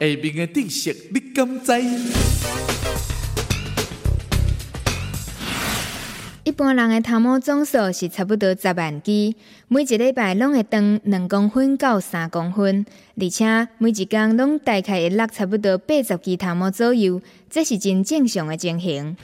[0.00, 1.72] 下面的知识你敢知？
[6.44, 9.34] 一般人的头毛总数是差不多十万支，
[9.66, 12.86] 每一礼拜拢会长两公分到三公分，
[13.20, 17.20] 而且每一工拢大概会落差不多八十支头毛左右，
[17.50, 19.16] 这是真正常的情形。